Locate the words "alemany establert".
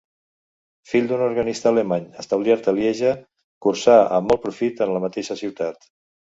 1.73-2.71